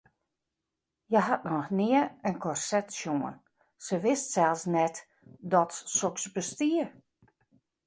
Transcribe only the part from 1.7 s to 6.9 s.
nea in korset sjoen, se wist sels net dat soks bestie.